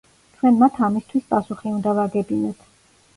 ჩვენ 0.37 0.55
მათ 0.61 0.79
ამისთვის 0.87 1.27
პასუხი 1.33 1.73
უნდა 1.73 1.93
ვაგებინოთ. 1.99 2.65